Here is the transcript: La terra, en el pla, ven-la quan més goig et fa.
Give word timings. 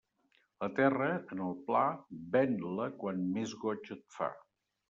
La 0.63 0.69
terra, 0.79 1.09
en 1.35 1.43
el 1.49 1.53
pla, 1.69 1.83
ven-la 2.37 2.91
quan 3.05 3.23
més 3.37 3.55
goig 3.67 3.97
et 3.99 4.05
fa. 4.19 4.35